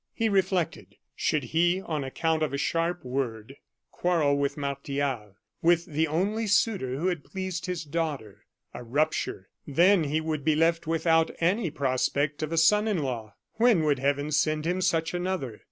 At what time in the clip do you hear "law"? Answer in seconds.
13.03-13.35